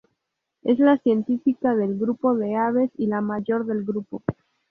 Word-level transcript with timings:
Es 0.63 0.79
la 0.79 0.97
científica 0.97 1.75
del 1.75 1.95
grupo 1.99 2.33
de 2.33 2.55
aves 2.55 2.89
y 2.97 3.05
la 3.05 3.21
mayor 3.21 3.67
del 3.67 3.83
grupo. 3.83 4.23